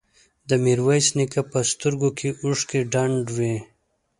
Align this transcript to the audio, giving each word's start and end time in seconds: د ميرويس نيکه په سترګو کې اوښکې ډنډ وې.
د 0.49 0.51
ميرويس 0.63 1.07
نيکه 1.17 1.41
په 1.51 1.59
سترګو 1.71 2.09
کې 2.17 2.29
اوښکې 2.43 2.79
ډنډ 2.93 3.25
وې. 3.37 3.55